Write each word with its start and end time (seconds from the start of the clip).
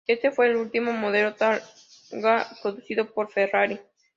Este 0.07 0.31
fue 0.31 0.47
el 0.49 0.55
último 0.55 0.93
modelo 0.93 1.35
Targa 1.35 2.47
producido 2.63 3.13
por 3.13 3.29
Ferrari. 3.31 3.79